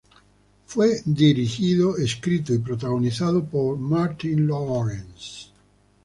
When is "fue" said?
0.65-0.99